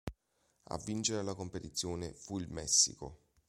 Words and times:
A 0.63 0.77
vincere 0.79 1.21
la 1.21 1.35
competizione 1.35 2.15
fu 2.15 2.39
il 2.39 2.49
Messico. 2.49 3.19